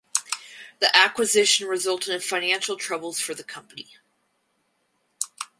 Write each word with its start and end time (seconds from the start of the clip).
The 0.79 0.89
acquisition 0.97 1.67
resulted 1.67 2.11
in 2.11 2.21
financial 2.21 2.75
troubles 2.75 3.19
for 3.19 3.35
the 3.35 3.43
company. 3.43 3.97